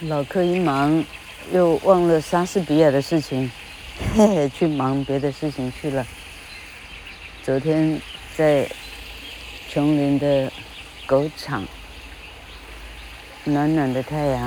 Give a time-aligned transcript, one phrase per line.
[0.00, 1.04] 老克一忙，
[1.52, 3.50] 又忘了莎士比亚的事情，
[4.16, 6.04] 嘿嘿，去忙别的事情去了。
[7.44, 8.00] 昨天
[8.36, 8.68] 在
[9.68, 10.50] 琼林的
[11.06, 11.64] 狗场，
[13.44, 14.42] 暖暖的太阳，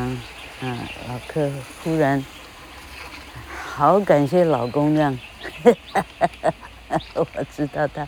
[0.62, 1.50] 啊，老克
[1.82, 2.24] 忽然
[3.74, 5.18] 好感谢老公这样，
[7.16, 7.26] 我
[7.56, 8.06] 知道他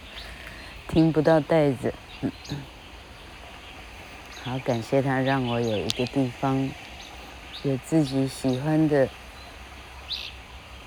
[0.90, 1.94] 听不到袋子。
[4.44, 6.70] 好感谢他，让我有一个地方，
[7.64, 9.08] 有自己喜欢的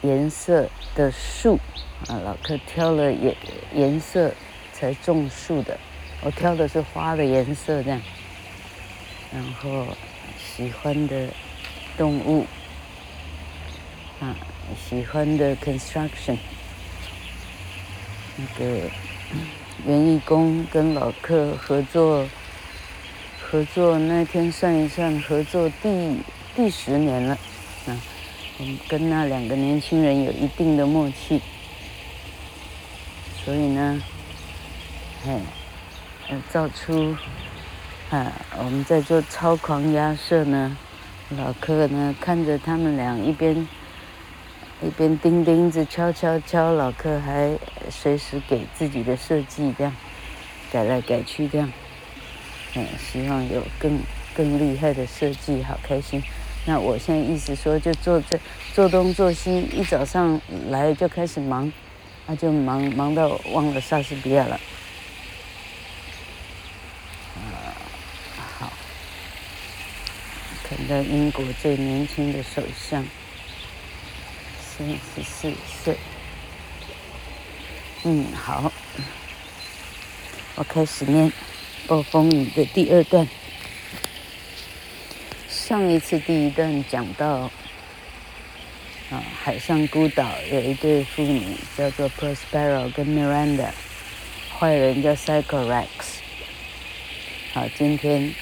[0.01, 1.59] 颜色的树
[2.09, 2.19] 啊。
[2.25, 3.37] 老客挑了颜
[3.75, 4.33] 颜色
[4.73, 5.79] 才种树的，
[6.23, 8.01] 我挑的是花的颜色这样。
[9.33, 9.87] 然后
[10.39, 11.29] 喜欢的
[11.97, 12.47] 动物
[14.21, 14.37] 啊，
[14.89, 16.39] 喜欢的 construction，
[18.37, 18.91] 那个
[19.87, 22.27] 园艺工跟老客合作。
[23.45, 26.17] 合作那天算一算，合作第
[26.55, 27.33] 第十年了，
[27.87, 27.97] 啊，
[28.59, 31.41] 我们跟那两个年轻人有一定的默契，
[33.43, 34.03] 所以呢，
[35.25, 35.33] 嘿，
[36.29, 37.17] 呃，造出，
[38.11, 40.77] 啊，我们在做超狂压射呢，
[41.31, 43.67] 老柯呢看着他们俩一边
[44.83, 47.57] 一边钉钉子敲敲敲，老柯还
[47.89, 49.97] 随时给自己的设计这样
[50.71, 51.73] 改来改去这样。
[52.75, 53.99] 嗯，希望有更
[54.35, 56.23] 更厉害的设计，好开心。
[56.65, 58.39] 那我现在意思说，就做这
[58.73, 61.73] 做东做西，一早上来就开始忙，
[62.27, 64.61] 那就忙忙到忘了莎士比亚了。
[67.35, 67.75] 啊，
[68.59, 68.73] 好，
[70.63, 73.05] 看到英国最年轻的首相，
[74.61, 75.53] 三十四
[75.83, 75.97] 岁。
[78.05, 78.73] 嗯，好，
[80.55, 81.33] 我开始念。
[81.89, 83.27] 暴风雨的第二段，
[85.72, 87.50] 上一次第一段讲到，
[89.10, 93.70] 啊，海上孤岛有一对父女叫做 Prospero 跟 Miranda，
[94.60, 95.88] 坏人叫 Sycorax。
[97.54, 98.36] 好，今天，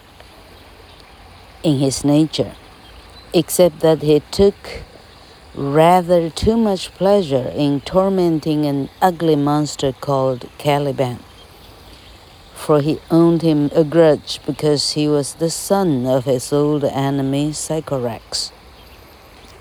[1.63, 2.53] in his nature,
[3.33, 4.83] except that he took
[5.58, 11.18] rather too much pleasure in tormenting an ugly monster called Caliban.
[12.54, 17.52] For he owed him a grudge because he was the son of his old enemy
[17.52, 18.52] Sycorax.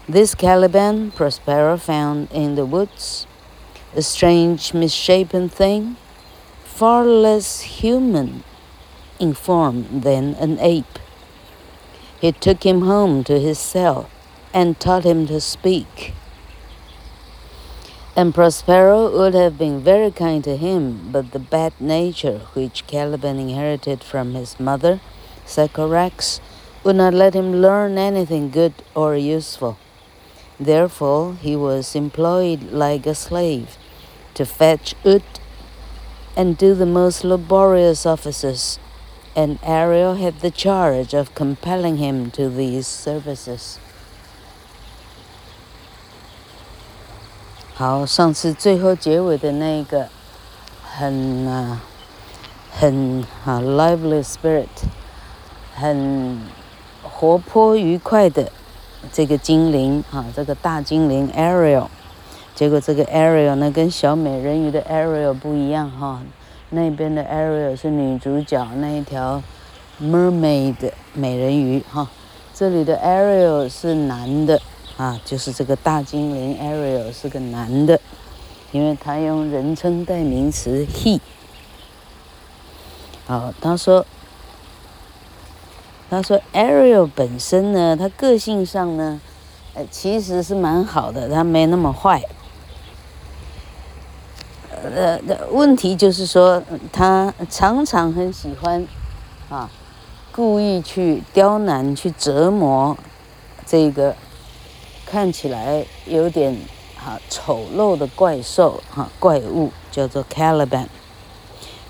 [0.07, 3.25] This Caliban Prospero found in the woods,
[3.95, 5.95] a strange misshapen thing,
[6.63, 8.43] far less human
[9.19, 10.99] in form than an ape.
[12.21, 14.11] He took him home to his cell
[14.53, 16.13] and taught him to speak.
[18.15, 23.37] And Prospero would have been very kind to him, but the bad nature which Caliban
[23.37, 24.99] inherited from his mother,
[25.45, 26.41] Sycorax,
[26.83, 29.77] would not let him learn anything good or useful.
[30.59, 33.77] Therefore, he was employed like a slave
[34.33, 35.23] to fetch wood
[36.35, 38.79] and do the most laborious offices
[39.37, 43.77] and Ariel had the charge of compelling him to these services.
[47.77, 50.07] 好，上次最后结尾的那个
[50.81, 51.79] 很啊，
[52.71, 54.65] 很啊 lively spirit，
[55.75, 56.41] 很
[57.03, 58.51] 活泼愉快的
[59.13, 61.85] 这个精灵啊，这个大精灵 Ariel，
[62.55, 66.23] 结果这个 Ariel 呢跟小美人鱼的 Ariel 不一样哈。
[66.71, 69.43] 那边的 Ariel 是女主角，那一条
[70.01, 72.09] Mermaid 美人鱼哈。
[72.55, 74.59] 这里的 Ariel 是男的
[74.97, 77.99] 啊，就是这个大精灵 Ariel 是个男的，
[78.71, 81.19] 因为他用人称代名词 he。
[83.27, 84.05] 好，他说，
[86.09, 89.21] 他说 Ariel 本身呢，他个性上呢，
[89.75, 92.23] 呃，其实是蛮好的，他没那么坏。
[94.71, 95.19] 呃，
[95.51, 98.87] 问题就是说，他常常很喜欢，
[99.49, 99.69] 啊，
[100.31, 102.97] 故意去刁难、去折磨
[103.65, 104.15] 这个
[105.09, 106.55] 看起来有点
[106.99, 110.87] 啊丑陋的怪兽哈、啊、怪物，叫做 Caliban。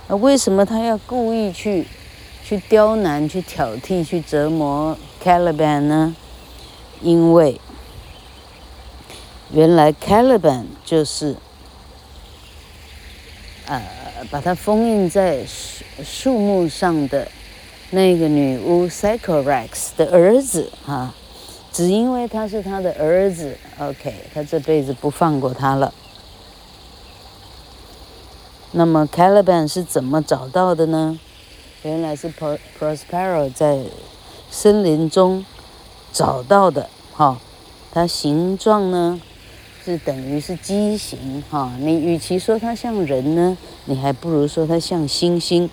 [0.07, 1.87] 那为什么他要故意去
[2.45, 6.15] 去刁难、去挑剔、去折磨 Caliban 呢？
[7.01, 7.59] 因为
[9.51, 11.35] 原来 Caliban 就是。
[13.69, 13.83] 呃，
[14.31, 17.27] 把它封印在树树木上的
[17.89, 21.13] 那个女巫 Sycorax 的儿子啊，
[21.77, 25.93] 只因为他是他的儿子，OK，他这辈子不放过他了。
[28.71, 31.19] 那么 Caliban 是怎么找到的呢？
[31.83, 32.33] 原来是
[32.79, 33.83] Prospero 在
[34.49, 35.45] 森林中
[36.11, 37.39] 找到的，哈，
[37.91, 39.21] 它形状呢
[39.85, 45.69] 是等于是畸形，哈，你与其说它像人呢，你还不如说它像猩猩。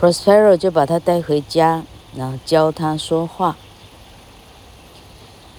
[0.00, 1.82] Prospero 就把它带回家，
[2.16, 3.58] 然后教它说话。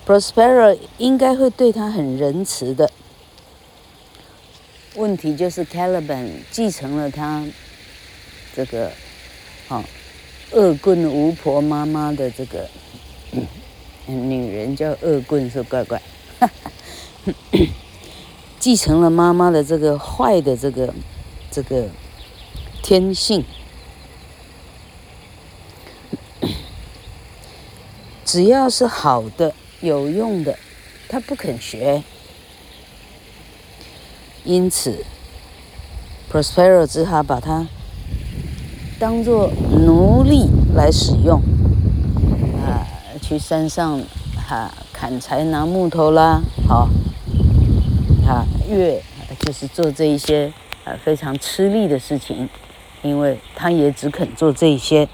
[0.07, 2.89] Prospero 应该会对他很仁慈的。
[4.95, 7.45] 问题就是 Caliban 继承了他
[8.55, 8.89] 这个，
[9.67, 9.83] 好，
[10.51, 12.69] 恶棍巫婆妈妈的这个，
[14.05, 16.01] 女人叫恶棍说怪怪，
[18.57, 20.93] 继承了妈妈的这个坏的这个
[21.51, 21.89] 这个
[22.81, 23.43] 天性，
[28.23, 30.57] 只要是好的有用的，
[31.07, 32.03] 他不肯学。
[34.43, 35.05] 因此
[36.31, 37.67] ，Prospero 只好把它
[38.97, 41.41] 当做奴隶来使用，
[42.65, 42.87] 啊，
[43.21, 44.01] 去山上
[44.35, 46.89] 哈、砍柴拿木头啦，好，
[48.25, 49.01] 啊，越
[49.39, 50.51] 就是做这一些
[50.85, 52.49] 啊非常吃力的事情，
[53.01, 55.07] 因为他也只肯做这一些。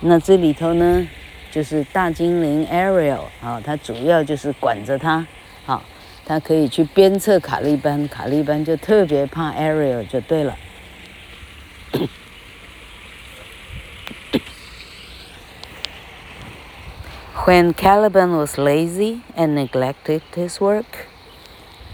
[0.00, 1.08] 那这里头呢，
[1.51, 5.25] 就是大精灵 Ariel 啊，他主要就是管着他，
[5.65, 5.83] 好。
[6.23, 10.55] 他可以去鞭策卡利班，卡利班就特别怕 Ariel 就对了。
[17.43, 21.07] When Caliban was lazy and neglected his work,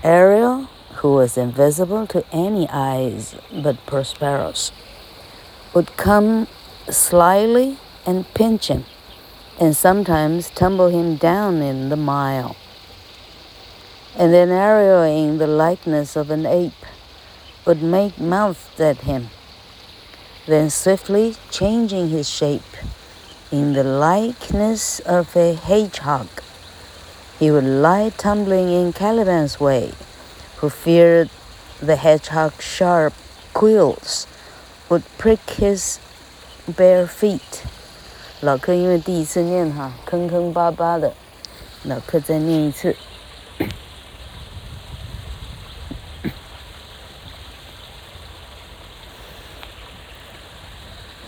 [0.04, 0.68] Ariel,
[1.02, 4.72] who was invisible to any eyes but Prospero's,
[5.74, 6.48] would come
[6.90, 8.84] slyly and pinch him,
[9.63, 12.51] and sometimes tumble him down in the mire.
[14.17, 16.85] And then Ariel, in the likeness of an ape,
[17.65, 19.31] would make mouths at him.
[20.47, 22.75] Then swiftly changing his shape
[23.53, 26.27] in the likeness of a hedgehog,
[27.39, 29.93] he would lie tumbling in Caliban's way,
[30.57, 31.31] who feared
[31.79, 33.15] the hedgehog's sharp
[33.55, 34.27] quills
[34.89, 36.01] would prick his
[36.67, 37.65] bare feet.
[38.42, 41.14] 老克因为第一次念哈，坑坑巴巴的，
[41.84, 42.96] 老克再念一次。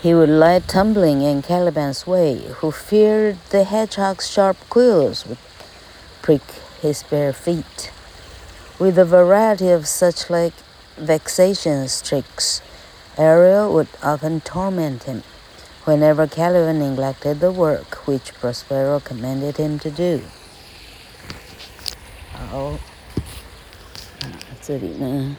[0.02, 5.36] He would lie tumbling in Caliban's way, who feared the hedgehog's sharp quills would
[6.22, 6.40] prick
[6.80, 7.90] his bare feet.
[8.78, 10.54] With a variety of such like
[10.96, 12.62] vexatious tricks,
[13.18, 15.22] Ariel would often torment him
[15.85, 20.19] Whenever Calvin neglected the work which Prospero commanded him to do.
[22.33, 22.73] 好，
[24.61, 25.35] 这里呢，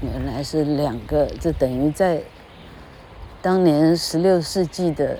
[0.00, 2.22] 原来是两个，这等于在。
[3.42, 5.18] 当年十六世纪的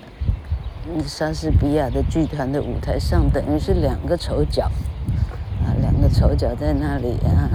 [1.05, 4.71] 莎士比亚的剧团的舞台上，等于是两个丑角，
[5.61, 7.51] 啊，两个丑角在那里啊，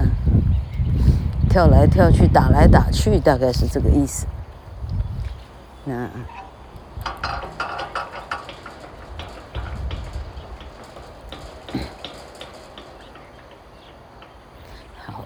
[1.49, 4.27] 跳来跳去，打来打去，大概是这个意思。
[5.89, 6.09] 那
[15.05, 15.25] 好，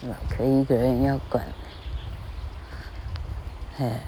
[0.00, 1.44] 那可以一个人要管。
[3.80, 3.98] 哎，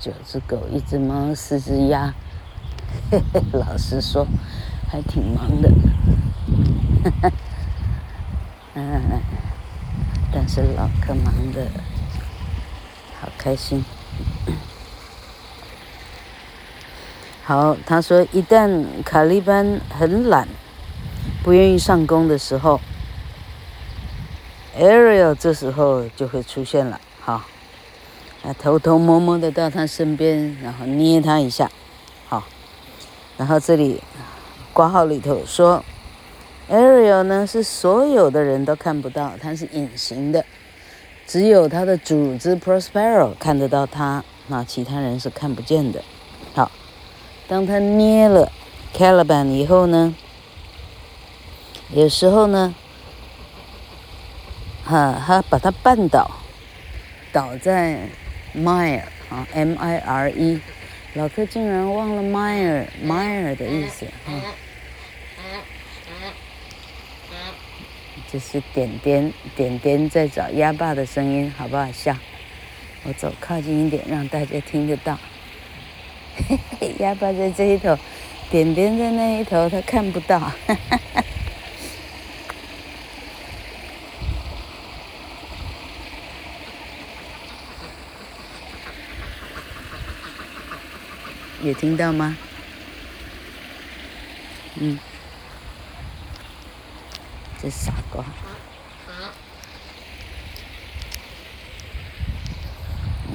[0.00, 2.12] 九只狗，一只猫，四只鸭，
[3.08, 4.26] 嘿嘿，老实说，
[4.90, 5.70] 还挺忙的，
[8.74, 9.22] 嗯，
[10.32, 11.64] 但是老克忙的。
[13.20, 13.84] 好开心。
[17.44, 20.46] 好，他说，一旦卡利班很懒，
[21.42, 22.80] 不愿意上工的时候
[24.78, 27.44] ，Ariel 这时候就会出现了，好。
[28.44, 31.68] 啊，偷偷摸摸的到他身边，然后捏他一下，
[32.28, 32.44] 好，
[33.36, 34.00] 然后这里
[34.72, 35.84] 括号里头说
[36.70, 40.44] ，Ariel 呢是所有的人都看不到，他是隐形的，
[41.28, 46.02] 只有他的主子 Prospero 看得到他，那其他人是看不见的。
[46.54, 46.70] 好，
[47.46, 48.50] 当他捏了
[48.92, 50.14] Caliban 以后呢，
[51.92, 52.74] 有时候呢，
[54.84, 56.30] 哈，他把他绊倒，
[57.32, 58.00] 倒在。
[58.56, 60.60] Mire 啊，M-I-R-E，
[61.12, 64.32] 老柯竟然忘了 Mire，Mire 的意思啊。
[68.30, 72.14] 就是点点点点在找鸭爸的声音，好不好笑？
[73.04, 75.18] 我走靠近一点，让大家听得到。
[76.48, 77.98] 嘿嘿，鸭爸在这一头，
[78.50, 80.38] 点点在那一头，他看不到。
[80.38, 81.24] 哈哈哈。
[91.62, 92.36] 有听到吗？
[94.76, 94.98] 嗯，
[97.60, 98.24] 这傻瓜。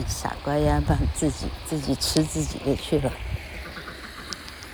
[0.07, 3.11] 傻瓜鸭爸自己自己吃自己的去了，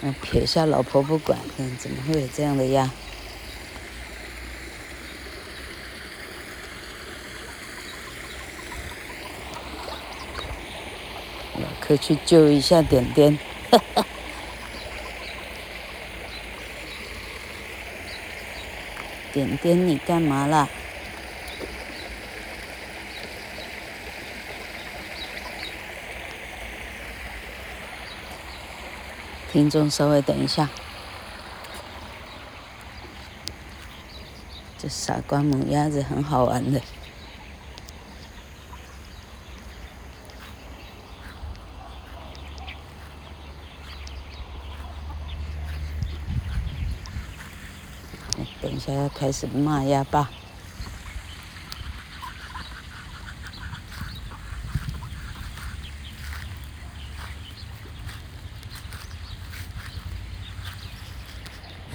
[0.01, 2.89] 嗯，撇下老婆不管，嗯，怎么会有这样的鸭？
[11.55, 13.37] 老柯去救一下点点，
[13.71, 14.05] 哈哈，
[19.39, 20.67] 点点你干嘛啦？
[29.50, 30.67] 听众，稍微等一下。
[34.77, 36.81] 这傻瓜母鸭子很好玩的。
[48.89, 50.27] 等一下要开始骂鸭爸。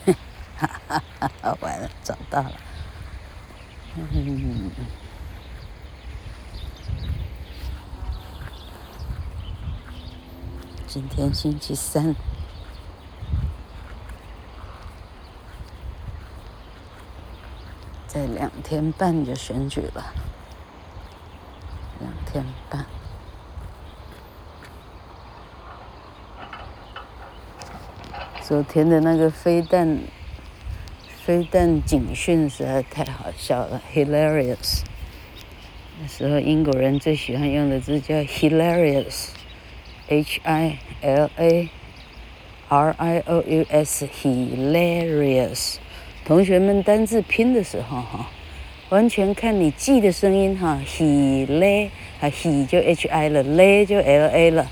[1.60, 2.52] 完了，找到了。
[3.96, 4.70] 嗯，
[10.86, 12.14] 今天星期三，
[18.06, 20.12] 再两天半就选举了。
[22.00, 22.84] 两天半。
[28.42, 30.00] 昨天的那个飞弹。
[31.24, 34.82] 飞弹警讯实在太好笑了，hilarious。
[35.98, 39.30] 那时候英国人最喜欢用的字叫 hilarious，h
[40.42, 41.70] i l a
[42.68, 44.16] r i o u s，hilarious。
[46.26, 48.28] 同学们单字拼的时候哈，
[48.94, 54.70] 完全看你记的声音哈，hila 啊 he 就 h i 了，la 就 l a 了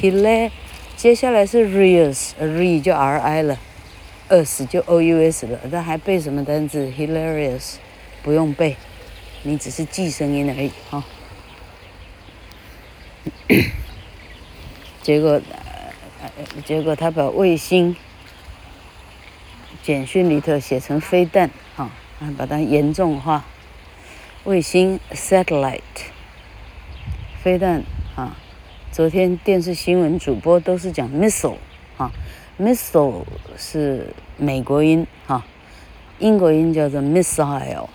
[0.00, 0.48] ，hila。
[0.96, 3.58] 接下来是 rius，re 就 r i 了。
[4.28, 7.74] us 就 o u s 了，那还背什么单词？hilarious，
[8.22, 8.76] 不用背，
[9.42, 11.02] 你只是记声音而已哈、
[15.02, 15.42] 结果，
[16.64, 17.96] 结果他把卫星
[19.82, 21.90] 简讯里头写成飞弹，哈、
[22.38, 23.44] 把它严重化。
[24.44, 25.80] 卫星 satellite，
[27.42, 27.82] 飞弹
[28.14, 28.36] 啊、
[28.92, 31.56] 昨天电视新闻主播都是讲 missile，
[31.96, 32.12] 啊、
[32.60, 33.24] Missile
[33.56, 35.46] 是美国音哈，
[36.18, 37.88] 英国音叫做 missile。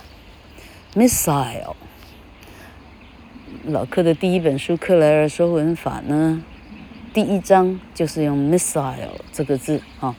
[0.96, 1.76] missile。
[3.66, 6.44] 老柯的第一本书《克莱尔说文法》呢，
[7.14, 10.16] 第一章就是用 missile 这个字啊，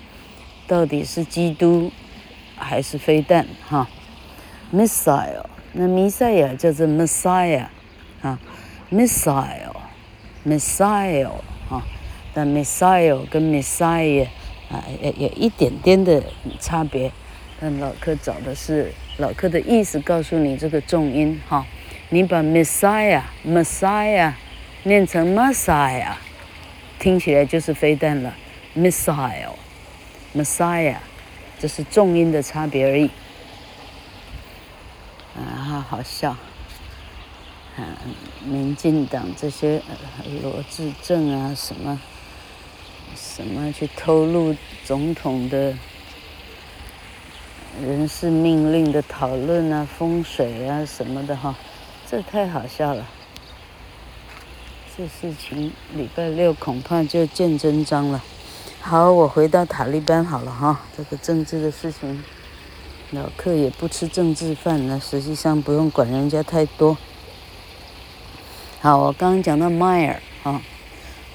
[0.68, 1.90] 到底是基督
[2.54, 3.88] 还是飞弹哈
[4.72, 7.66] ？missile，那弥赛亚叫做 Messiah
[8.22, 8.38] 啊
[8.90, 11.32] ，missile，missile
[11.68, 11.84] 啊。
[12.32, 14.28] 但 Messiah 跟 Messiah
[14.70, 16.22] 啊，也有一点点的
[16.58, 17.10] 差别。
[17.60, 21.66] 但老柯找的是老柯的意思，告诉你这个重音哈。
[22.08, 24.32] 你把 Messiah Messiah
[24.84, 26.14] 念成 Messiah，
[26.98, 28.34] 听起来就是飞弹了。
[28.76, 29.56] Missile
[30.34, 30.96] Messiah，
[31.58, 33.10] 这是重音的差别而已。
[35.90, 36.30] 好笑。
[37.76, 37.82] 啊，
[38.44, 39.82] 民进党这些
[40.40, 42.00] 罗志政啊什么。
[43.16, 44.54] 什么去偷录
[44.85, 45.75] 总统的
[47.82, 51.56] 人事命令的讨论啊，风水啊什么的哈，
[52.09, 53.04] 这太好笑了。
[54.97, 58.23] 这事情礼拜六恐怕就见真章了。
[58.80, 60.80] 好，我回到塔利班好了哈。
[60.97, 62.23] 这个政治的事情，
[63.12, 66.97] 老客也不吃政治饭呢，实际上不用管人家太多。
[68.81, 70.62] 好，我刚刚讲到迈尔啊。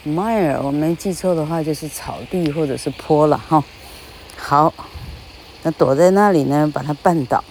[0.05, 3.63] Mire，我没记错的话，就是草地或者是坡了哈。
[4.37, 4.71] 好，
[5.63, 7.43] 那躲在那里呢，把它绊倒。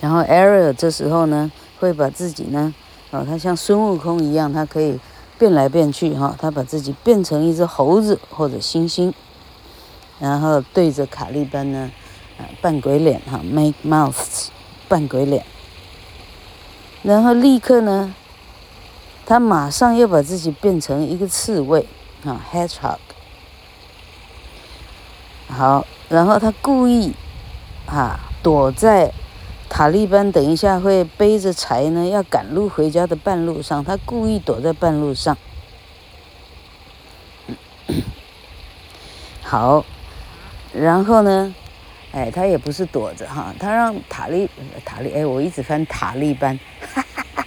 [0.00, 2.74] 然后 Ariel 这时候呢，会把自己呢，
[3.10, 4.98] 啊，他像孙悟空一样，他可以
[5.38, 6.34] 变来变去哈。
[6.40, 9.12] 他把自己变成一只猴子或者猩猩，
[10.18, 11.90] 然后对着卡利班呢，
[12.38, 14.48] 啊，扮鬼脸哈，make mouths，
[14.88, 15.44] 扮鬼脸。
[17.02, 18.14] 然后立刻呢。
[19.24, 21.86] 他马上又把自己变成一个刺猬，
[22.24, 22.98] 啊，hedgehog。
[25.48, 27.14] 好，然后他故意
[27.86, 29.12] 啊躲在
[29.68, 35.38] 塔利班等一下会背着柴呢，要赶路回家的半路上，他故意躲在半路上。
[39.40, 39.84] 好，
[40.74, 41.54] 然后呢，
[42.12, 44.48] 哎，他也不是躲着哈，他让塔利
[44.84, 46.58] 塔利，哎，我一直翻塔利班，
[46.94, 47.46] 哈哈哈，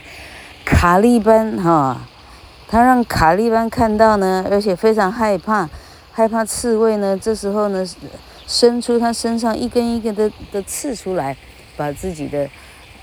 [0.65, 2.01] 卡利班哈，
[2.67, 5.69] 他让卡利班看到呢，而且非常害怕。
[6.11, 7.85] 害怕刺猬呢，这时候呢，
[8.47, 11.35] 伸出他身上一根一根的的刺出来，
[11.75, 12.49] 把自己的，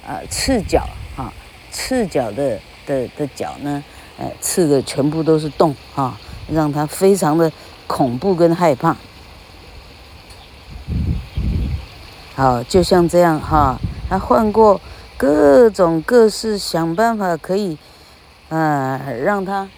[0.07, 1.31] 呃，刺脚啊，
[1.71, 3.85] 刺脚的的的脚呢，
[4.16, 6.19] 呃，刺的全部都是洞啊，
[6.50, 7.52] 让他非常的
[7.87, 8.97] 恐怖跟害怕。
[12.43, 14.81] 好，就像这样哈，他换过
[15.17, 17.79] 各种各式想办法可以，
[18.49, 19.69] 呃，让他。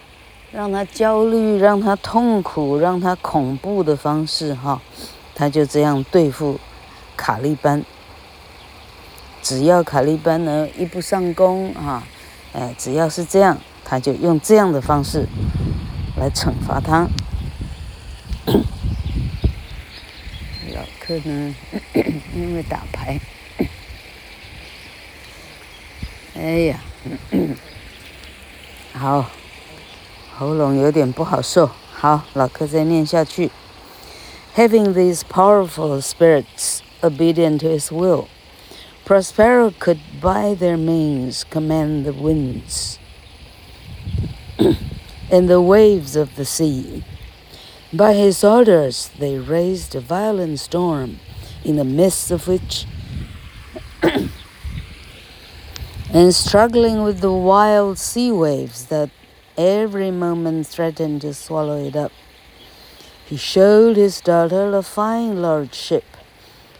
[0.50, 4.80] 让他焦虑，让他痛苦，让他恐怖的方式，哈，
[5.34, 6.58] 他就这样对付
[7.16, 7.84] 卡利班。
[9.42, 12.02] 只要卡利班呢一不上弓，哈，
[12.54, 15.26] 哎，只要是这样，他就用这样的方式
[16.18, 17.06] 来惩罚他。
[21.03, 21.53] 老克呢，
[22.33, 23.19] 因为打牌，
[26.35, 26.81] 哎呀，
[28.93, 29.29] 好。
[30.37, 33.51] 喉咙有点不好受，好，老柯再念下去。
[34.55, 38.27] Having these powerful spirits obedient to his will,
[39.05, 42.95] Prospero could by their means command the winds
[45.29, 47.03] and the waves of the sea.
[47.94, 51.20] By his orders, they raised a violent storm,
[51.64, 52.86] in the midst of which,
[56.12, 59.10] and struggling with the wild sea waves that
[59.56, 62.10] every moment threatened to swallow it up.
[63.26, 66.16] He showed his daughter a fine large ship,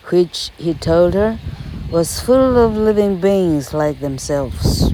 [0.08, 1.38] which, he told her,
[1.92, 4.92] was full of living beings like themselves.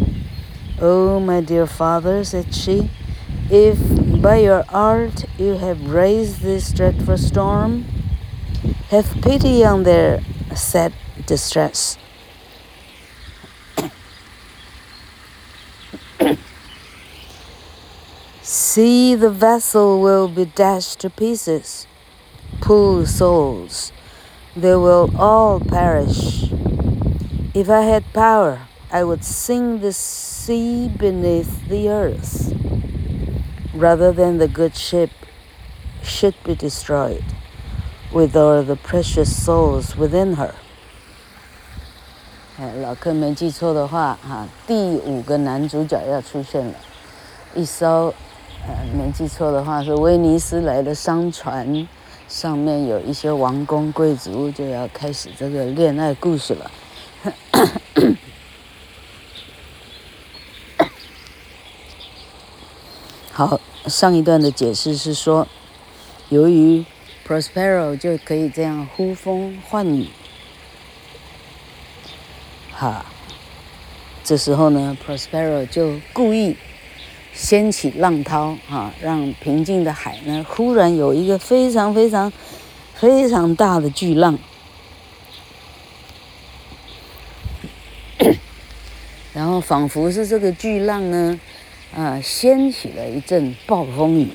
[0.82, 2.90] Oh, my dear father, said she,
[3.48, 7.84] if by your art you have raised this dreadful storm,
[8.90, 10.20] have pity on their
[10.54, 10.92] sad
[11.24, 11.96] distress.
[18.42, 21.86] See, the vessel will be dashed to pieces.
[22.60, 23.90] Poor souls,
[24.54, 26.52] they will all perish.
[27.54, 32.52] If I had power, I would sink the sea beneath the earth,
[33.74, 35.10] rather than the good ship
[36.02, 37.24] should be destroyed,
[38.12, 40.52] with all the precious souls within her.
[42.58, 46.74] 哎，老柯没记错的话，哈，第五个男主角要出现了，
[47.54, 48.12] 一艘。
[48.68, 51.88] 呃，没记错的话，是威尼斯来的商船，
[52.28, 56.70] 上面有一些王公贵族，就要开始这个恋爱故事了。
[63.40, 65.48] 好，上一段的解释是说，
[66.28, 66.84] 由于
[67.26, 70.08] Prospero 就可以这样呼风唤雨，
[72.70, 73.06] 哈，
[74.22, 76.54] 这时候呢，Prospero 就故意。
[77.32, 82.30] 掀起浪涛，哈，让平静的海呢，忽然有一个非常非常
[82.94, 84.38] 非常大的巨浪，
[89.32, 91.40] 然后仿佛是这个巨浪呢，
[91.94, 94.28] 啊，掀起了一阵暴风雨。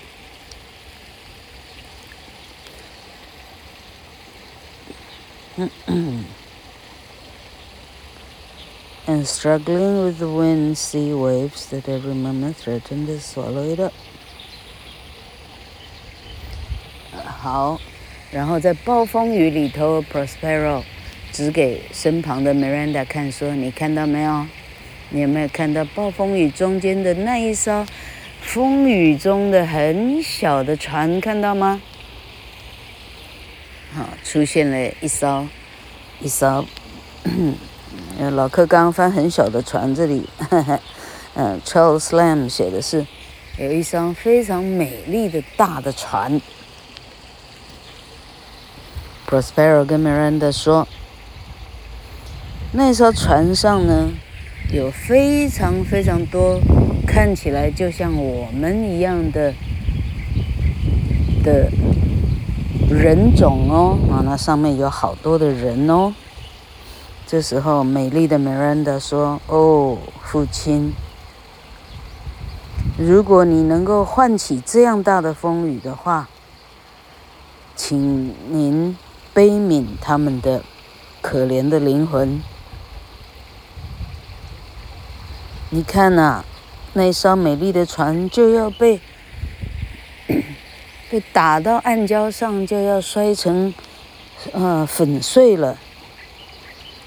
[5.58, 6.26] 嗯嗯。
[9.08, 13.94] and struggling with the wind, sea waves that every moment threatened to swallow it up.
[17.13, 17.80] 好，
[18.32, 20.84] 然后在暴风雨里头，Prospero
[21.32, 24.48] 指给身旁的 Miranda 看，说：“你看到没有？
[25.10, 27.86] 你有没有看到暴风雨中间的那一艘
[28.41, 31.20] 风雨中的很小的船？
[31.22, 31.82] 看到吗？”
[33.96, 35.48] 好，出现了一艘，
[36.20, 36.65] 一艘。
[38.20, 40.28] 呃，老柯刚刚翻很小的船，这里，
[41.36, 43.06] 嗯， Charles Lamb 写的是
[43.58, 46.41] 有一艘非常美丽的大的船。
[49.28, 50.88] Prospero 跟 Miranda 说，
[52.74, 54.12] 那艘船上呢，
[54.71, 56.60] 有非常非常多
[57.08, 59.54] 看起来就像我们一样的
[61.43, 61.69] 的
[62.89, 66.13] 人种哦，啊，那上面有好多的人哦。
[67.28, 70.93] 这时候，美丽的 Miranda 说：“哦，父亲
[72.97, 76.30] 如果你能够唤起这样大的风雨的话，
[77.75, 78.95] 请您
[79.34, 80.63] 悲悯他们的
[81.21, 82.41] 可怜的灵魂。
[85.76, 86.42] 你看呐、
[86.94, 89.02] 那艘美丽的船就要被
[91.10, 93.74] 被打到暗礁上，就要摔成
[94.54, 95.78] 呃粉碎了。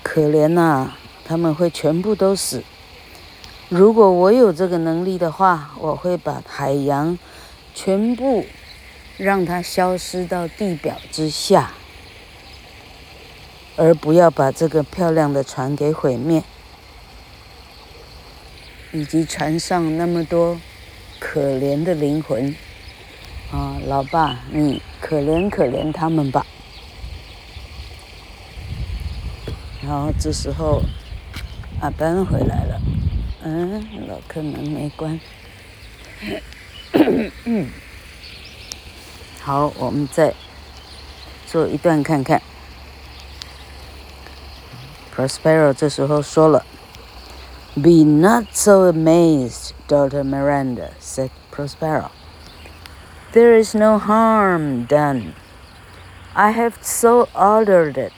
[0.03, 0.93] 可怜呐、
[1.25, 2.63] 他们会全部都死。
[3.71, 7.19] 如果我有这个能力的话，我会把海洋
[7.75, 8.45] 全部
[9.17, 11.73] 让它消失到地表之下，
[13.77, 16.43] 而不要把这个漂亮的船给毁灭。
[18.93, 20.59] 以及船上那么多
[21.19, 22.55] 可怜的灵魂，
[23.53, 26.47] 啊，老爸，你可怜可怜他们吧。
[29.83, 30.83] 然后这时候，
[31.81, 32.81] 阿班回来了，
[33.43, 35.21] 嗯，老客门没关。
[39.41, 40.35] 好，我们再
[41.47, 42.43] 做一段看看。
[45.15, 46.65] Prospero 这时候说了。
[47.83, 52.11] Be not so amazed, daughter Miranda, said Prospero.
[53.33, 55.35] There is no harm done.
[56.35, 58.15] I have so ordered it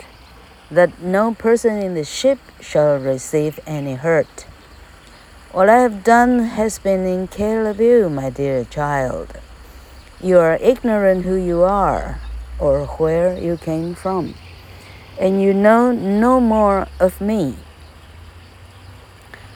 [0.70, 4.46] that no person in the ship shall receive any hurt.
[5.51, 9.37] What I have done has been in care of you, my dear child.
[10.23, 12.20] You are ignorant who you are
[12.61, 14.37] or where you came from,
[15.18, 17.57] and you know no more of me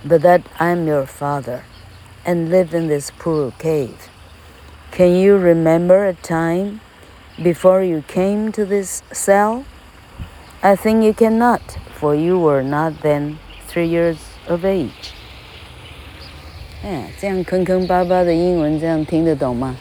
[0.06, 1.63] but that I'm your father
[2.26, 4.10] and live in this poor cave.
[4.92, 6.82] Can you remember a time
[7.42, 9.65] before you came to this cell?
[10.62, 11.62] I think you cannot,
[11.96, 15.13] for you were not then three years of age.
[16.84, 19.76] 哎，这样坑坑巴巴的英文，这样听得懂吗？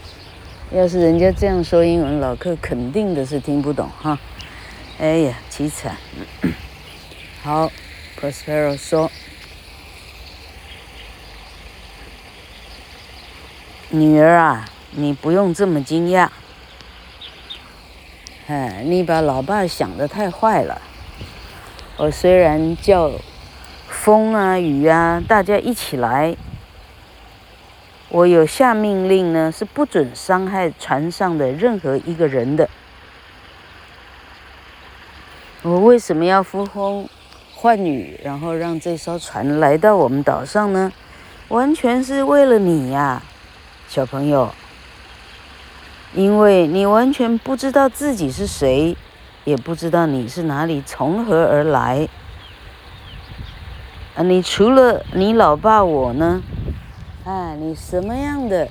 [0.71, 4.19] 要是人家这样说英文，老客肯定的是听不懂哈。
[4.99, 5.97] 哎呀，凄惨。
[7.43, 7.71] 好，
[8.21, 9.11] Prospero 说。
[13.96, 16.28] 女儿啊，你不用这么惊讶。
[18.48, 20.82] 哎，你把老爸想得太坏了。
[21.98, 23.12] 我虽然叫
[23.88, 26.36] 风啊、雨啊，大家一起来，
[28.10, 32.68] 我有下命令呢，是不准伤害船上的任何一个人的。
[35.62, 37.08] 我为什么要呼风
[37.54, 40.92] 唤雨，然后让这艘船来到我们岛上呢？
[41.50, 43.22] 完全是为了你呀。
[43.94, 44.50] 小朋友，
[46.16, 48.98] 因为你完全不知道自己是谁，
[49.44, 52.10] 也不知道你是哪里从何而来。
[54.16, 56.42] 啊，你除了你老爸我呢？
[57.24, 58.68] 啊，你什么样的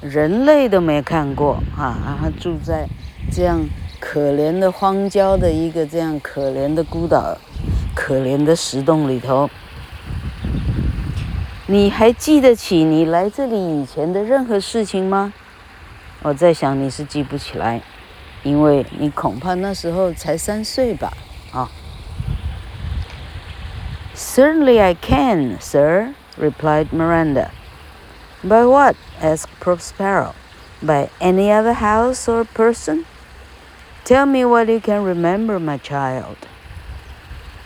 [0.00, 1.84] 人类都没看过啊！
[1.84, 2.88] 啊，住在
[3.30, 3.60] 这样
[4.00, 7.36] 可怜的荒郊的一个这样可怜的孤岛，
[7.94, 9.50] 可怜的石洞里头。
[11.67, 15.33] 你还记得起你来这里以前的任何事情吗？
[16.21, 17.81] 我在想你是记不起来，
[18.43, 21.13] 因为你恐怕那时候才三岁吧？
[21.51, 21.69] 啊。
[24.15, 27.51] Certainly I can, sir, replied Miranda.
[28.43, 28.95] By what?
[29.21, 30.33] asked Prospero.
[30.81, 33.05] By any other house or person?
[34.03, 36.37] Tell me what you can remember, my child.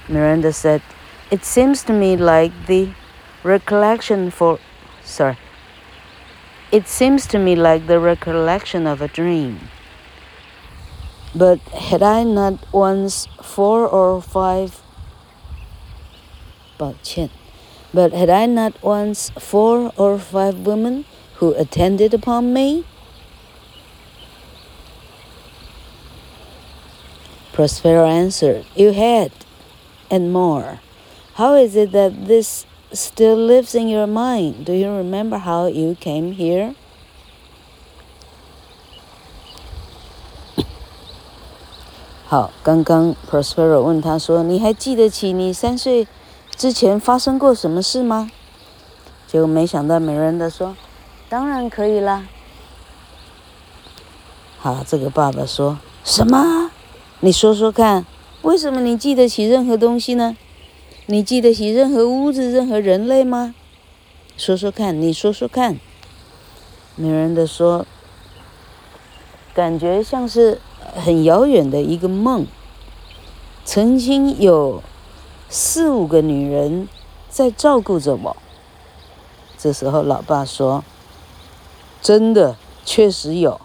[0.08, 0.82] Miranda said,
[1.32, 2.89] It seems to me like the
[3.42, 4.59] recollection for
[5.05, 5.38] sorry.
[6.70, 9.70] It seems to me like the recollection of a dream.
[11.35, 14.83] But had i not once four or five
[16.79, 21.05] but had i not once four or five women
[21.37, 22.85] who attended upon me?
[27.53, 29.33] Prospero answered you had
[30.11, 30.81] and more.
[31.35, 34.64] How is it that this still lives in your mind.
[34.64, 36.74] Do you remember how you came here?
[42.27, 46.07] 好，刚刚 Prospero 问他说：“你还记得起你三岁
[46.55, 48.31] 之前发生过什么事吗？”
[49.27, 50.77] 结果没想到 Miranda 说
[51.29, 52.27] ：“当然可以啦。”
[54.61, 56.70] 好，这个爸爸说什么？
[57.20, 58.05] 你说说看，
[58.42, 60.37] 为什么你记得起任何东西呢？
[61.11, 63.55] 你记得起任何屋子、任何人类吗？
[64.37, 65.81] 说说看，你说说看。
[66.97, 67.87] 女人的说，
[69.55, 70.61] 感觉像是
[70.94, 72.47] 很遥远的一个梦。
[73.64, 74.83] 曾经有
[75.49, 76.87] 四五个女人
[77.31, 78.37] 在照顾着我。
[79.57, 80.85] 这时候，老爸说
[82.03, 83.59] ：“真的确实有，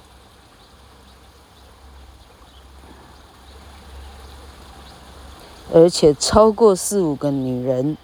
[5.72, 7.96] 而且超过四五个女人。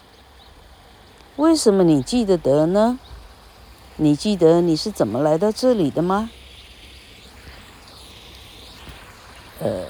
[1.36, 2.98] 为什么你记得得呢？
[3.96, 6.30] 你记得你是怎么来到这里的吗？
[9.60, 9.86] 呃，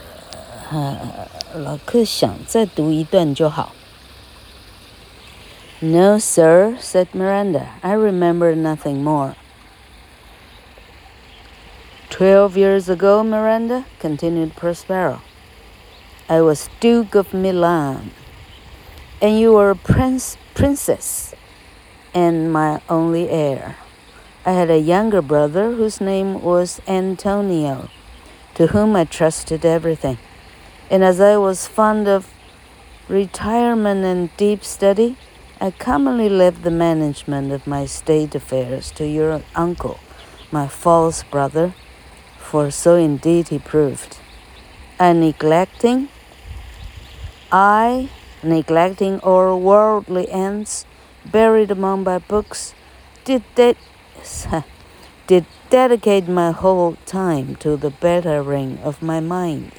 [1.55, 3.73] 老克想再读一段就好。
[5.81, 7.67] No, sir, said Miranda.
[7.81, 9.35] I remember nothing more.
[12.11, 15.19] Twelve years ago, Miranda, continued Prospero,
[16.32, 18.12] I was Duke of Milan,
[19.20, 21.34] and you were a prince, princess,
[22.14, 23.78] and my only heir.
[24.46, 27.90] I had a younger brother whose name was Antonio,
[28.54, 30.20] to whom I trusted everything.
[30.92, 32.32] And as I was fond of
[33.08, 35.18] retirement and deep study,
[35.60, 40.00] I commonly left the management of my state affairs to your uncle,
[40.52, 41.74] my false brother,
[42.38, 44.20] for so indeed he proved.
[45.00, 46.10] I neglecting,
[47.52, 48.10] I
[48.44, 50.86] neglecting all worldly ends,
[51.26, 52.76] buried among my books,
[53.26, 53.76] did that
[55.28, 59.72] did dedicate my whole time to the bettering of my mind.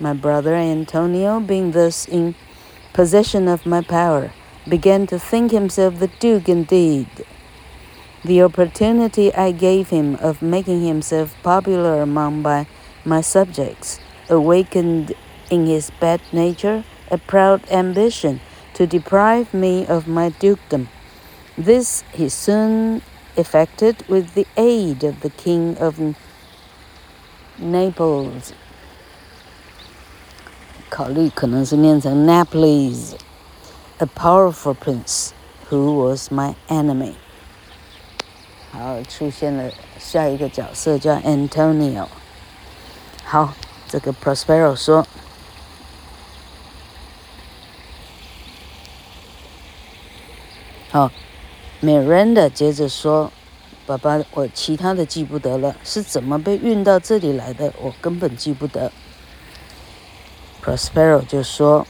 [0.00, 2.34] My brother Antonio, being thus in
[2.92, 4.32] possession of my power,
[4.68, 7.08] began to think himself the duke indeed.
[8.24, 12.66] The opportunity I gave him of making himself popular among my,
[13.04, 15.14] my subjects awakened
[15.50, 18.39] in his bad nature a proud ambition
[18.73, 20.87] to deprive me of my dukedom.
[21.57, 23.01] This he soon
[23.35, 25.99] effected with the aid of the King of
[27.59, 28.53] Naples.
[30.89, 33.15] 考虑可能是念成 Naples,
[33.99, 35.31] a powerful prince
[35.69, 37.13] who was my enemy.
[38.71, 42.07] 好，出现了下一个角色叫 Antonio。
[43.23, 43.53] 好，
[43.87, 45.05] 这个 Prospero 说。
[50.96, 51.12] 好。
[51.82, 53.30] Miranda 接着说
[53.84, 58.90] ：“爸爸，我其他的记不得了，是怎么被运到这里来的，我根本记不得。”
[60.64, 61.86] Prospero 就说：“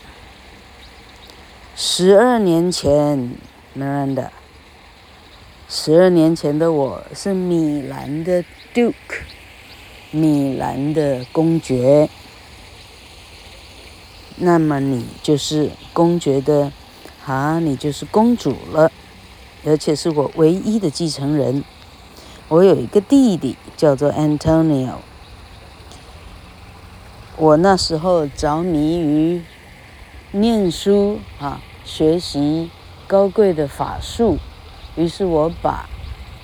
[1.77, 3.37] 十二年前
[3.79, 4.31] ，Miranda，
[5.69, 8.93] 十二年前的我是米兰的 Duke，
[10.11, 12.11] 米兰的公爵，
[14.35, 16.73] 那么你就是公爵的，
[17.27, 18.91] 啊，你就是公主了。”
[19.67, 21.65] 而且是我唯一的继承人。
[22.47, 24.93] 我有一个弟弟叫做 Antonio。
[27.37, 29.43] 我那时候着迷于
[30.31, 32.71] 念书啊，学习
[33.09, 34.39] 高贵的法术，
[34.95, 35.89] 于是我把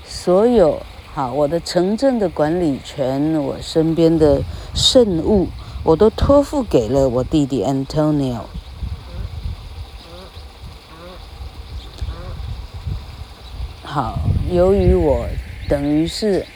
[0.04, 0.82] 所有
[1.14, 4.42] 哈、啊、我的城镇的管理权，我身边的
[4.74, 5.46] 圣物，
[5.84, 8.40] 我都托付给了我弟弟 Antonio。
[13.92, 14.18] 好，
[14.50, 15.26] 由于我
[15.68, 16.46] 等于是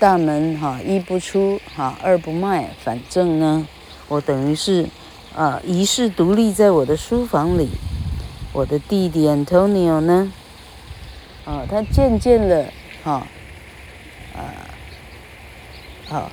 [0.00, 3.64] 大门哈一不出哈二不迈，反正呢，
[4.08, 4.88] 我等于是
[5.36, 7.68] 啊遗世独立在我的书房里。
[8.52, 10.32] 我的弟弟 Antonio 呢，
[11.44, 12.72] 啊，他渐渐的
[13.04, 13.24] 哈
[14.34, 14.42] 啊
[16.08, 16.32] 好，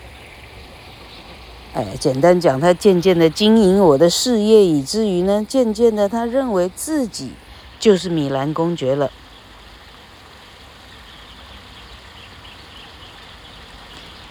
[1.76, 7.34] 哎，简单讲，他渐渐的经营我的事业，以至于呢，渐渐的他认为自己
[7.80, 9.12] 就是米兰公爵了。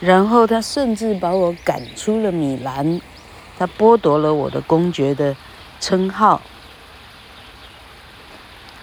[0.01, 3.01] 然后他甚至把我赶出了米兰，
[3.59, 5.35] 他剥夺了我的公爵的
[5.81, 6.41] 称号，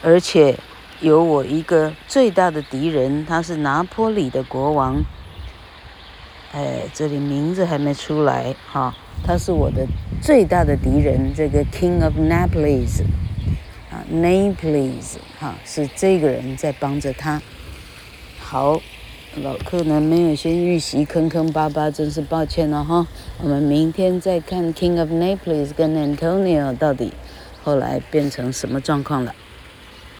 [0.03, 0.59] 而且
[0.99, 5.01] 有我一个最大的敌人，他是拿坡里的国王。
[6.51, 9.87] 哎，这里名字还没出来哈，他是我的
[10.21, 13.03] 最大的敌人，这个 King of Naples
[13.89, 17.41] 啊，Naples 哈，是这个人在帮着他。
[18.37, 18.81] 好。
[19.43, 23.05] 老客呢，没有先预习，坑坑巴巴，真是抱歉了哈。
[23.41, 27.11] 我们明天再看 King of Naples 跟 Antonio 到底
[27.61, 29.35] 后来变成什么状况了。